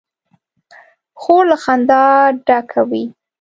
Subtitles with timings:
[1.21, 2.03] خور له خندا
[2.47, 3.03] ډکه وي.